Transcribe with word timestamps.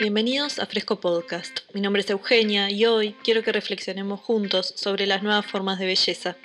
Bienvenidos 0.00 0.58
a 0.58 0.64
Fresco 0.64 0.98
Podcast. 0.98 1.60
Mi 1.74 1.82
nombre 1.82 2.00
es 2.00 2.08
Eugenia 2.08 2.70
y 2.70 2.86
hoy 2.86 3.12
quiero 3.22 3.42
que 3.42 3.52
reflexionemos 3.52 4.18
juntos 4.18 4.72
sobre 4.74 5.06
las 5.06 5.22
nuevas 5.22 5.44
formas 5.44 5.78
de 5.78 5.84
belleza. 5.84 6.38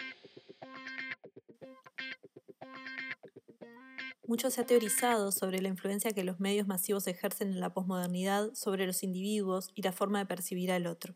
Mucho 4.28 4.52
se 4.52 4.60
ha 4.60 4.66
teorizado 4.66 5.32
sobre 5.32 5.62
la 5.62 5.70
influencia 5.70 6.12
que 6.12 6.26
los 6.26 6.42
medios 6.42 6.68
masivos 6.68 7.08
ejercen 7.08 7.54
en 7.54 7.62
la 7.62 7.74
posmodernidad 7.74 8.54
sobre 8.56 8.86
los 8.86 9.04
individuos 9.04 9.70
y 9.74 9.84
la 9.84 9.94
forma 9.94 10.20
de 10.20 10.26
percibir 10.26 10.70
al 10.74 10.86
otro. 10.86 11.16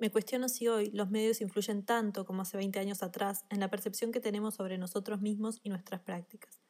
Me 0.00 0.10
cuestiono 0.10 0.48
si 0.48 0.66
hoy 0.66 0.90
los 0.90 1.10
medios 1.10 1.40
influyen 1.40 1.84
tanto 1.84 2.24
como 2.24 2.42
hace 2.42 2.56
20 2.56 2.80
años 2.80 3.04
atrás 3.04 3.44
en 3.50 3.60
la 3.60 3.70
percepción 3.70 4.10
que 4.10 4.18
tenemos 4.18 4.56
sobre 4.56 4.78
nosotros 4.78 5.20
mismos 5.20 5.60
y 5.62 5.68
nuestras 5.68 6.00
prácticas. 6.00 6.60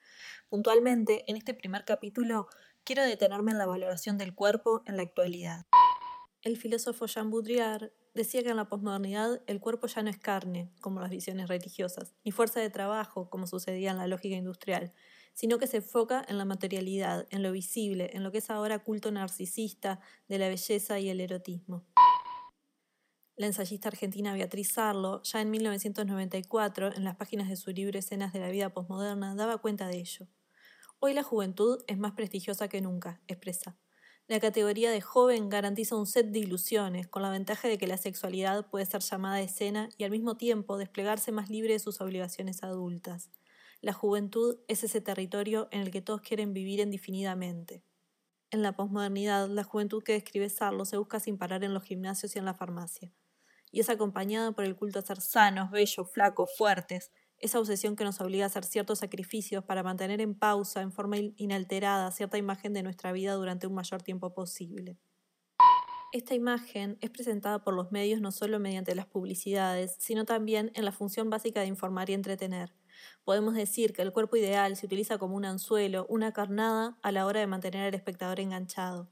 Puntualmente, 0.51 1.25
en 1.29 1.37
este 1.37 1.55
primer 1.55 1.87
capítulo, 1.87 2.49
quiero 2.85 3.03
detenerme 3.03 3.51
en 3.51 3.59
la 3.59 3.67
valoración 3.67 4.19
del 4.19 4.35
cuerpo 4.35 4.83
en 4.87 4.97
la 4.97 5.03
actualidad. 5.03 5.67
El 6.43 6.59
filósofo 6.59 7.07
Jean 7.07 7.31
Baudrillard 7.31 7.91
decía 8.13 8.43
que 8.43 8.51
en 8.51 8.57
la 8.57 8.69
posmodernidad 8.69 9.43
el 9.47 9.61
cuerpo 9.61 9.87
ya 9.87 10.03
no 10.03 10.11
es 10.11 10.19
carne, 10.19 10.71
como 10.81 11.01
las 11.01 11.11
visiones 11.11 11.49
religiosas, 11.49 12.15
ni 12.25 12.31
fuerza 12.31 12.61
de 12.61 12.69
trabajo, 12.69 13.31
como 13.31 13.47
sucedía 13.47 13.91
en 13.91 13.97
la 13.97 14.07
lógica 14.07 14.37
industrial, 14.37 14.93
sino 15.33 15.59
que 15.59 15.67
se 15.67 15.79
enfoca 15.79 16.25
en 16.29 16.37
la 16.37 16.45
materialidad, 16.45 17.27
en 17.31 17.43
lo 17.43 17.51
visible, 17.51 18.11
en 18.13 18.23
lo 18.23 18.31
que 18.31 18.39
es 18.39 18.51
ahora 18.51 18.79
culto 18.79 19.11
narcisista 19.11 20.01
de 20.29 20.39
la 20.39 20.49
belleza 20.49 21.01
y 21.01 21.09
el 21.09 21.21
erotismo. 21.21 21.87
La 23.37 23.47
ensayista 23.47 23.89
argentina 23.89 24.33
Beatriz 24.35 24.75
Sarlo, 24.75 25.23
ya 25.23 25.41
en 25.41 25.51
1994, 25.51 26.95
en 26.95 27.03
las 27.03 27.17
páginas 27.17 27.49
de 27.49 27.57
su 27.57 27.73
libro 27.73 27.99
Escenas 27.99 28.33
de 28.33 28.39
la 28.39 28.49
vida 28.49 28.73
posmoderna, 28.73 29.35
daba 29.35 29.59
cuenta 29.59 29.89
de 29.89 29.97
ello. 29.97 30.29
Hoy 31.07 31.13
la 31.13 31.23
juventud 31.23 31.85
es 31.87 31.99
más 31.99 32.13
prestigiosa 32.13 32.69
que 32.69 32.81
nunca, 32.81 33.21
expresa. 33.27 33.77
La 34.27 34.41
categoría 34.41 34.91
de 34.91 35.03
joven 35.03 35.51
garantiza 35.51 35.97
un 35.97 36.07
set 36.07 36.29
de 36.29 36.39
ilusiones, 36.39 37.09
con 37.09 37.21
la 37.21 37.29
ventaja 37.29 37.69
de 37.69 37.77
que 37.77 37.87
la 37.87 37.99
sexualidad 37.99 38.71
puede 38.71 38.87
ser 38.87 39.03
llamada 39.03 39.43
escena 39.43 39.91
y 39.99 40.05
al 40.05 40.11
mismo 40.11 40.39
tiempo 40.39 40.79
desplegarse 40.79 41.31
más 41.31 41.51
libre 41.51 41.75
de 41.75 41.79
sus 41.79 42.01
obligaciones 42.01 42.63
adultas. 42.63 43.29
La 43.83 43.93
juventud 43.93 44.57
es 44.67 44.83
ese 44.83 45.03
territorio 45.03 45.69
en 45.73 45.83
el 45.83 45.91
que 45.91 46.01
todos 46.01 46.23
quieren 46.23 46.55
vivir 46.55 46.81
indefinidamente. 46.81 47.85
En 48.51 48.63
la 48.63 48.73
posmodernidad, 48.73 49.51
la 49.51 49.63
juventud 49.63 50.03
que 50.03 50.15
describe 50.15 50.49
Sarlo 50.49 50.87
se 50.87 50.97
busca 50.97 51.21
sin 51.21 51.37
parar 51.37 51.65
en 51.65 51.75
los 51.75 51.83
gimnasios 51.83 52.35
y 52.35 52.39
en 52.39 52.47
la 52.47 52.55
farmacia 52.55 53.13
y 53.75 53.81
es 53.81 53.91
acompañada 53.91 54.53
por 54.53 54.65
el 54.65 54.77
culto 54.77 55.01
a 55.01 55.03
ser 55.03 55.21
sanos, 55.21 55.73
bellos, 55.73 56.09
flacos, 56.13 56.49
fuertes, 56.57 57.11
esa 57.45 57.61
obsesión 57.61 57.95
que 57.95 58.05
nos 58.05 58.23
obliga 58.23 58.45
a 58.45 58.47
hacer 58.47 58.65
ciertos 58.65 59.01
sacrificios 59.01 59.63
para 59.63 59.83
mantener 59.83 60.23
en 60.23 60.35
pausa, 60.35 60.81
en 60.81 60.93
forma 60.93 61.19
inalterada, 61.19 62.11
cierta 62.11 62.39
imagen 62.39 62.73
de 62.73 62.83
nuestra 62.83 63.13
vida 63.13 63.35
durante 63.35 63.67
un 63.67 63.75
mayor 63.75 64.03
tiempo 64.03 64.33
posible. 64.33 64.97
Esta 66.13 66.35
imagen 66.35 66.97
es 67.03 67.11
presentada 67.11 67.63
por 67.63 67.75
los 67.75 67.93
medios 67.93 68.23
no 68.23 68.33
solo 68.33 68.59
mediante 68.61 68.95
las 68.95 69.05
publicidades, 69.05 69.95
sino 69.99 70.25
también 70.25 70.71
en 70.75 70.87
la 70.87 70.93
función 70.93 71.29
básica 71.29 71.61
de 71.61 71.67
informar 71.67 72.09
y 72.09 72.15
entretener. 72.15 72.73
Podemos 73.25 73.55
decir 73.55 73.93
que 73.93 74.01
el 74.01 74.13
cuerpo 74.13 74.37
ideal 74.37 74.77
se 74.77 74.87
utiliza 74.87 75.19
como 75.19 75.37
un 75.37 75.45
anzuelo, 75.45 76.07
una 76.09 76.33
carnada, 76.33 76.97
a 77.03 77.13
la 77.13 77.27
hora 77.27 77.41
de 77.41 77.47
mantener 77.47 77.89
al 77.89 77.95
espectador 77.95 78.41
enganchado. 78.41 79.11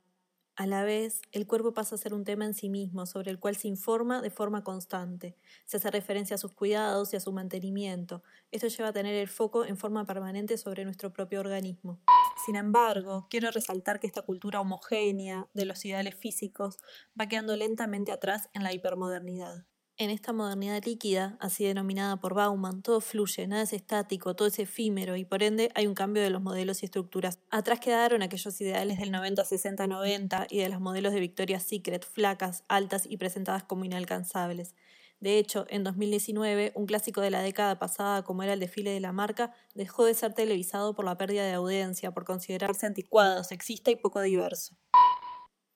A 0.54 0.66
la 0.66 0.84
vez, 0.84 1.22
el 1.32 1.46
cuerpo 1.46 1.72
pasa 1.72 1.94
a 1.94 1.98
ser 1.98 2.12
un 2.12 2.24
tema 2.24 2.44
en 2.44 2.52
sí 2.52 2.68
mismo, 2.68 3.06
sobre 3.06 3.30
el 3.30 3.38
cual 3.38 3.56
se 3.56 3.68
informa 3.68 4.20
de 4.20 4.28
forma 4.28 4.62
constante. 4.62 5.38
Se 5.64 5.78
hace 5.78 5.90
referencia 5.90 6.34
a 6.34 6.38
sus 6.38 6.52
cuidados 6.52 7.12
y 7.12 7.16
a 7.16 7.20
su 7.20 7.32
mantenimiento. 7.32 8.22
Esto 8.50 8.68
lleva 8.68 8.90
a 8.90 8.92
tener 8.92 9.14
el 9.14 9.28
foco 9.28 9.64
en 9.64 9.78
forma 9.78 10.04
permanente 10.04 10.58
sobre 10.58 10.84
nuestro 10.84 11.10
propio 11.10 11.40
organismo. 11.40 12.02
Sin 12.44 12.56
embargo, 12.56 13.28
quiero 13.30 13.50
resaltar 13.50 13.98
que 13.98 14.06
esta 14.06 14.22
cultura 14.22 14.60
homogénea 14.60 15.48
de 15.54 15.64
los 15.64 15.82
ideales 15.86 16.16
físicos 16.16 16.76
va 17.18 17.28
quedando 17.28 17.56
lentamente 17.56 18.12
atrás 18.12 18.50
en 18.52 18.62
la 18.62 18.74
hipermodernidad. 18.74 19.64
En 20.02 20.10
esta 20.10 20.32
modernidad 20.32 20.82
líquida, 20.84 21.36
así 21.38 21.64
denominada 21.64 22.16
por 22.16 22.34
Bauman, 22.34 22.82
todo 22.82 23.00
fluye, 23.00 23.46
nada 23.46 23.62
es 23.62 23.72
estático, 23.72 24.34
todo 24.34 24.48
es 24.48 24.58
efímero 24.58 25.14
y 25.14 25.24
por 25.24 25.44
ende 25.44 25.70
hay 25.76 25.86
un 25.86 25.94
cambio 25.94 26.24
de 26.24 26.30
los 26.30 26.42
modelos 26.42 26.82
y 26.82 26.86
estructuras. 26.86 27.38
Atrás 27.50 27.78
quedaron 27.78 28.20
aquellos 28.20 28.60
ideales 28.60 28.98
del 28.98 29.12
90, 29.12 29.44
60, 29.44 29.86
90 29.86 30.48
y 30.50 30.58
de 30.58 30.68
los 30.70 30.80
modelos 30.80 31.12
de 31.12 31.20
Victoria's 31.20 31.62
Secret, 31.62 32.04
flacas, 32.04 32.64
altas 32.66 33.06
y 33.08 33.16
presentadas 33.16 33.62
como 33.62 33.84
inalcanzables. 33.84 34.74
De 35.20 35.38
hecho, 35.38 35.66
en 35.68 35.84
2019, 35.84 36.72
un 36.74 36.86
clásico 36.86 37.20
de 37.20 37.30
la 37.30 37.40
década 37.40 37.78
pasada 37.78 38.24
como 38.24 38.42
era 38.42 38.54
el 38.54 38.58
desfile 38.58 38.90
de 38.90 38.98
la 38.98 39.12
marca, 39.12 39.54
dejó 39.76 40.04
de 40.04 40.14
ser 40.14 40.34
televisado 40.34 40.96
por 40.96 41.04
la 41.04 41.16
pérdida 41.16 41.46
de 41.46 41.52
audiencia, 41.52 42.10
por 42.10 42.24
considerarse 42.24 42.86
anticuado, 42.86 43.44
sexista 43.44 43.92
y 43.92 43.94
poco 43.94 44.20
diverso. 44.20 44.76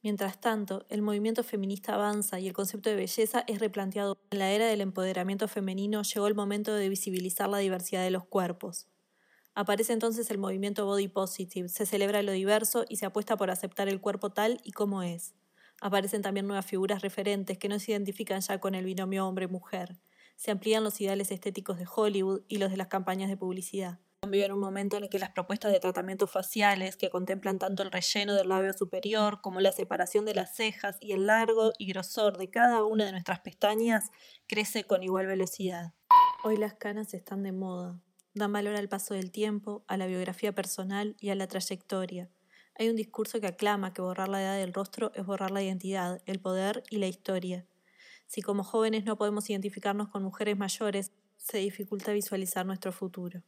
Mientras 0.06 0.41
tanto, 0.41 0.87
el 0.89 1.03
movimiento 1.03 1.43
feminista 1.43 1.94
avanza 1.94 2.39
y 2.39 2.47
el 2.47 2.53
concepto 2.53 2.89
de 2.89 2.94
belleza 2.94 3.43
es 3.49 3.59
replanteado. 3.59 4.17
En 4.31 4.39
la 4.39 4.53
era 4.53 4.67
del 4.69 4.81
empoderamiento 4.81 5.49
femenino 5.49 6.03
llegó 6.03 6.28
el 6.28 6.37
momento 6.37 6.72
de 6.72 6.89
visibilizar 6.89 7.49
la 7.49 7.59
diversidad 7.59 8.05
de 8.05 8.12
los 8.12 8.25
cuerpos. 8.25 8.87
Aparece 9.56 9.93
entonces 9.93 10.31
el 10.31 10.39
movimiento 10.39 10.87
body 10.87 11.09
positive, 11.09 11.69
se 11.69 11.87
celebra 11.87 12.22
lo 12.22 12.31
diverso 12.31 12.84
y 12.89 12.99
se 12.99 13.06
apuesta 13.06 13.37
por 13.37 13.50
aceptar 13.50 13.89
el 13.89 14.00
cuerpo 14.00 14.31
tal 14.31 14.61
y 14.62 14.71
como 14.71 15.03
es. 15.03 15.34
Aparecen 15.81 16.23
también 16.23 16.47
nuevas 16.47 16.67
figuras 16.67 17.03
referentes 17.03 17.59
que 17.59 17.69
no 17.69 17.81
se 17.81 17.91
identifican 17.91 18.41
ya 18.43 18.61
con 18.61 18.77
el 18.77 18.84
binomio 18.84 19.27
hombre-mujer. 19.27 19.97
Se 20.37 20.53
amplían 20.53 20.84
los 20.84 21.00
ideales 21.00 21.33
estéticos 21.33 21.78
de 21.78 21.87
Hollywood 21.93 22.43
y 22.47 22.59
los 22.59 22.71
de 22.71 22.77
las 22.77 22.87
campañas 22.87 23.28
de 23.28 23.37
publicidad 23.37 23.99
en 24.34 24.53
un 24.53 24.60
momento 24.60 24.97
en 24.97 25.04
el 25.04 25.09
que 25.09 25.19
las 25.19 25.31
propuestas 25.31 25.72
de 25.72 25.81
tratamientos 25.81 26.31
faciales, 26.31 26.97
que 26.97 27.10
contemplan 27.10 27.59
tanto 27.59 27.82
el 27.82 27.91
relleno 27.91 28.34
del 28.34 28.48
labio 28.48 28.72
superior 28.72 29.41
como 29.41 29.60
la 29.60 29.72
separación 29.72 30.25
de 30.25 30.34
las 30.34 30.54
cejas 30.54 30.97
y 31.00 31.12
el 31.12 31.26
largo 31.26 31.72
y 31.78 31.87
grosor 31.87 32.37
de 32.37 32.50
cada 32.50 32.84
una 32.84 33.04
de 33.04 33.12
nuestras 33.12 33.41
pestañas, 33.41 34.10
crece 34.47 34.84
con 34.84 35.03
igual 35.03 35.26
velocidad. 35.26 35.92
Hoy 36.44 36.56
las 36.56 36.75
canas 36.75 37.14
están 37.14 37.42
de 37.42 37.53
moda. 37.53 38.00
Dan 38.34 38.53
valor 38.53 38.76
al 38.76 38.88
paso 38.88 39.14
del 39.14 39.31
tiempo, 39.31 39.84
a 39.88 39.97
la 39.97 40.06
biografía 40.06 40.54
personal 40.54 41.16
y 41.20 41.31
a 41.31 41.34
la 41.34 41.47
trayectoria. 41.47 42.31
Hay 42.78 42.91
un 42.91 42.97
discurso 42.97 43.41
que 43.41 43.47
aclama 43.47 43.94
que 43.94 44.03
borrar 44.03 44.28
la 44.28 44.43
edad 44.43 44.58
del 44.58 44.75
rostro 44.75 45.10
es 45.14 45.25
borrar 45.25 45.50
la 45.50 45.62
identidad, 45.62 46.20
el 46.26 46.41
poder 46.41 46.82
y 46.91 46.98
la 46.98 47.06
historia. 47.06 47.66
Si 48.26 48.43
como 48.43 48.64
jóvenes 48.64 49.04
no 49.04 49.16
podemos 49.16 49.48
identificarnos 49.48 50.08
con 50.08 50.22
mujeres 50.22 50.58
mayores, 50.58 51.12
se 51.37 51.58
dificulta 51.58 52.12
visualizar 52.12 52.66
nuestro 52.66 52.93
futuro. 52.93 53.43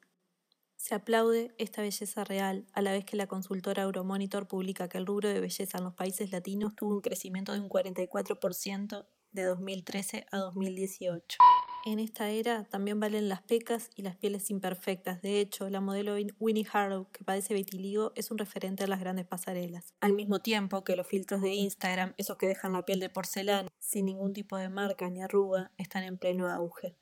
Se 0.78 0.94
aplaude 0.94 1.52
esta 1.58 1.82
belleza 1.82 2.22
real, 2.22 2.64
a 2.72 2.82
la 2.82 2.92
vez 2.92 3.04
que 3.04 3.16
la 3.16 3.26
consultora 3.26 3.82
Euromonitor 3.82 4.46
publica 4.46 4.88
que 4.88 4.96
el 4.96 5.06
rubro 5.06 5.28
de 5.28 5.40
belleza 5.40 5.76
en 5.76 5.84
los 5.84 5.94
países 5.94 6.30
latinos 6.30 6.76
tuvo 6.76 6.94
un 6.94 7.00
crecimiento 7.00 7.52
de 7.52 7.58
un 7.58 7.68
44% 7.68 9.04
de 9.32 9.42
2013 9.42 10.26
a 10.30 10.38
2018. 10.38 11.38
En 11.84 11.98
esta 11.98 12.30
era 12.30 12.62
también 12.64 13.00
valen 13.00 13.28
las 13.28 13.42
pecas 13.42 13.90
y 13.96 14.02
las 14.02 14.16
pieles 14.16 14.50
imperfectas. 14.50 15.20
De 15.20 15.40
hecho, 15.40 15.68
la 15.68 15.80
modelo 15.80 16.14
Winnie 16.38 16.66
Harlow, 16.72 17.10
que 17.10 17.24
padece 17.24 17.54
vitiligo, 17.54 18.12
es 18.14 18.30
un 18.30 18.38
referente 18.38 18.84
en 18.84 18.90
las 18.90 19.00
grandes 19.00 19.26
pasarelas. 19.26 19.94
Al 20.00 20.12
mismo 20.12 20.38
tiempo 20.38 20.84
que 20.84 20.94
los 20.94 21.08
filtros 21.08 21.42
de 21.42 21.54
Instagram, 21.54 22.14
esos 22.18 22.36
que 22.36 22.46
dejan 22.46 22.72
la 22.72 22.84
piel 22.84 23.00
de 23.00 23.10
porcelana, 23.10 23.68
sin 23.80 24.06
ningún 24.06 24.32
tipo 24.32 24.56
de 24.56 24.68
marca 24.68 25.10
ni 25.10 25.22
arruga, 25.22 25.72
están 25.76 26.04
en 26.04 26.18
pleno 26.18 26.48
auge. 26.48 26.94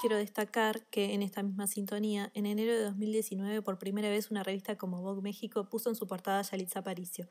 Quiero 0.00 0.16
destacar 0.16 0.86
que 0.86 1.12
en 1.12 1.22
esta 1.22 1.42
misma 1.42 1.66
sintonía, 1.66 2.30
en 2.32 2.46
enero 2.46 2.72
de 2.72 2.84
2019, 2.84 3.60
por 3.60 3.78
primera 3.78 4.08
vez 4.08 4.30
una 4.30 4.42
revista 4.42 4.78
como 4.78 5.02
Vogue 5.02 5.20
México 5.20 5.68
puso 5.68 5.90
en 5.90 5.94
su 5.94 6.06
portada 6.06 6.38
a 6.38 6.42
Yalitza 6.42 6.78
Aparicio, 6.78 7.28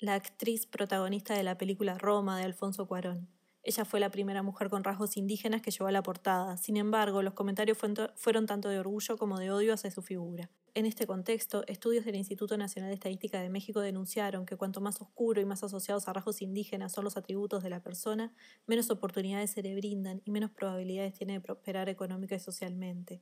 la 0.00 0.14
actriz 0.14 0.66
protagonista 0.66 1.34
de 1.34 1.44
la 1.44 1.56
película 1.56 1.96
Roma 1.98 2.36
de 2.36 2.42
Alfonso 2.42 2.88
Cuarón. 2.88 3.28
Ella 3.62 3.84
fue 3.84 4.00
la 4.00 4.10
primera 4.10 4.42
mujer 4.42 4.68
con 4.68 4.82
rasgos 4.82 5.16
indígenas 5.16 5.62
que 5.62 5.70
llevó 5.70 5.86
a 5.86 5.92
la 5.92 6.02
portada. 6.02 6.56
Sin 6.56 6.76
embargo, 6.76 7.22
los 7.22 7.34
comentarios 7.34 7.78
fueron 8.16 8.46
tanto 8.46 8.68
de 8.68 8.80
orgullo 8.80 9.16
como 9.16 9.38
de 9.38 9.52
odio 9.52 9.72
hacia 9.72 9.92
su 9.92 10.02
figura. 10.02 10.50
En 10.74 10.86
este 10.86 11.06
contexto, 11.06 11.66
estudios 11.66 12.06
del 12.06 12.16
Instituto 12.16 12.56
Nacional 12.56 12.88
de 12.88 12.94
Estadística 12.94 13.38
de 13.42 13.50
México 13.50 13.80
denunciaron 13.80 14.46
que 14.46 14.56
cuanto 14.56 14.80
más 14.80 15.02
oscuro 15.02 15.38
y 15.38 15.44
más 15.44 15.62
asociados 15.62 16.08
a 16.08 16.14
rasgos 16.14 16.40
indígenas 16.40 16.92
son 16.92 17.04
los 17.04 17.18
atributos 17.18 17.62
de 17.62 17.68
la 17.68 17.82
persona, 17.82 18.34
menos 18.66 18.88
oportunidades 18.88 19.50
se 19.50 19.62
le 19.62 19.76
brindan 19.76 20.22
y 20.24 20.30
menos 20.30 20.50
probabilidades 20.50 21.12
tiene 21.12 21.34
de 21.34 21.40
prosperar 21.42 21.90
económica 21.90 22.36
y 22.36 22.40
socialmente. 22.40 23.20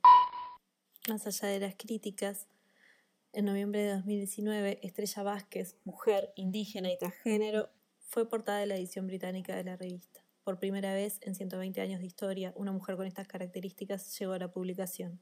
Más 1.09 1.27
allá 1.27 1.49
de 1.49 1.59
las 1.59 1.75
críticas, 1.75 2.47
en 3.33 3.43
noviembre 3.43 3.81
de 3.81 3.95
2019, 3.95 4.79
Estrella 4.81 5.23
Vázquez, 5.23 5.75
mujer, 5.83 6.31
indígena 6.37 6.89
y 6.89 6.97
transgénero, 6.97 7.69
fue 7.99 8.29
portada 8.29 8.59
de 8.59 8.67
la 8.67 8.75
edición 8.77 9.07
británica 9.07 9.57
de 9.57 9.65
la 9.65 9.75
revista. 9.75 10.23
Por 10.45 10.57
primera 10.57 10.93
vez 10.93 11.19
en 11.21 11.35
120 11.35 11.81
años 11.81 11.99
de 11.99 12.05
historia, 12.05 12.53
una 12.55 12.71
mujer 12.71 12.95
con 12.95 13.07
estas 13.07 13.27
características 13.27 14.17
llegó 14.17 14.31
a 14.31 14.39
la 14.39 14.53
publicación. 14.53 15.19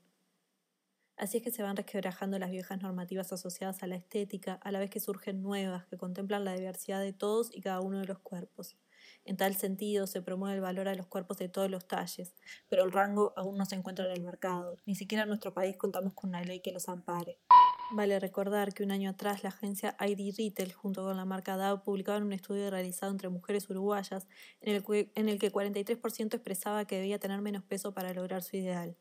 Así 1.20 1.36
es 1.36 1.44
que 1.44 1.52
se 1.52 1.64
van 1.64 1.76
resquebrajando 1.76 2.40
las 2.40 2.50
viejas 2.50 2.82
normativas 2.82 3.34
asociadas 3.34 3.84
a 3.84 3.88
la 3.88 3.98
estética, 3.98 4.54
a 4.54 4.72
la 4.72 4.80
vez 4.80 4.90
que 4.90 5.02
surgen 5.02 5.44
nuevas 5.44 5.86
que 5.88 5.98
contemplan 5.98 6.46
la 6.46 6.54
diversidad 6.54 7.02
de 7.02 7.12
todos 7.12 7.54
y 7.54 7.60
cada 7.60 7.82
uno 7.82 8.00
de 8.00 8.06
los 8.06 8.20
cuerpos. 8.20 8.78
En 9.26 9.36
tal 9.36 9.54
sentido, 9.58 10.08
se 10.08 10.22
promueve 10.22 10.56
el 10.56 10.62
valor 10.62 10.88
a 10.88 10.96
los 10.96 11.08
cuerpos 11.08 11.38
de 11.38 11.50
todos 11.50 11.70
los 11.70 11.86
talles, 11.86 12.36
pero 12.70 12.86
el 12.86 12.94
rango 12.94 13.34
aún 13.36 13.58
no 13.58 13.66
se 13.66 13.76
encuentra 13.76 14.06
en 14.06 14.14
el 14.14 14.22
mercado. 14.22 14.78
Ni 14.86 14.96
siquiera 14.96 15.24
en 15.24 15.28
nuestro 15.28 15.54
país 15.54 15.76
contamos 15.76 16.14
con 16.14 16.30
una 16.30 16.42
ley 16.42 16.62
que 16.62 16.72
los 16.72 16.88
ampare. 16.88 17.38
Vale 17.92 18.18
recordar 18.22 18.74
que 18.74 18.84
un 18.84 18.92
año 18.92 19.10
atrás 19.10 19.44
la 19.44 19.50
agencia 19.50 19.98
ID 20.00 20.34
Retail 20.38 20.72
junto 20.72 21.04
con 21.04 21.18
la 21.18 21.26
marca 21.26 21.58
DAO 21.58 21.84
publicaron 21.84 22.24
un 22.24 22.34
estudio 22.34 22.70
realizado 22.70 23.12
entre 23.12 23.28
mujeres 23.28 23.70
uruguayas 23.70 24.26
en 24.62 24.74
el 24.74 24.86
que, 24.86 25.12
en 25.16 25.28
el 25.28 25.38
que 25.38 25.52
43% 25.52 26.36
expresaba 26.36 26.86
que 26.86 26.96
debía 26.96 27.20
tener 27.20 27.42
menos 27.42 27.64
peso 27.64 27.94
para 27.94 28.14
lograr 28.14 28.42
su 28.42 28.56
ideal. 28.56 28.96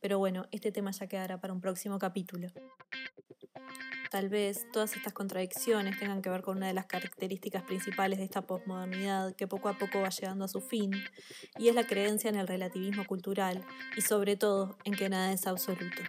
Pero 0.00 0.18
bueno, 0.18 0.46
este 0.52 0.72
tema 0.72 0.90
ya 0.90 1.06
quedará 1.06 1.40
para 1.40 1.52
un 1.52 1.60
próximo 1.60 1.98
capítulo. 1.98 2.48
Tal 4.10 4.30
vez 4.30 4.66
todas 4.72 4.96
estas 4.96 5.12
contradicciones 5.12 5.98
tengan 5.98 6.22
que 6.22 6.30
ver 6.30 6.40
con 6.40 6.56
una 6.56 6.66
de 6.66 6.72
las 6.72 6.86
características 6.86 7.62
principales 7.64 8.18
de 8.18 8.24
esta 8.24 8.40
posmodernidad 8.40 9.34
que 9.36 9.46
poco 9.46 9.68
a 9.68 9.76
poco 9.76 10.00
va 10.00 10.08
llegando 10.08 10.46
a 10.46 10.48
su 10.48 10.62
fin, 10.62 10.92
y 11.58 11.68
es 11.68 11.74
la 11.74 11.86
creencia 11.86 12.30
en 12.30 12.36
el 12.36 12.48
relativismo 12.48 13.04
cultural 13.04 13.62
y 13.96 14.00
sobre 14.00 14.36
todo 14.36 14.78
en 14.84 14.94
que 14.94 15.10
nada 15.10 15.32
es 15.32 15.46
absoluto. 15.46 16.02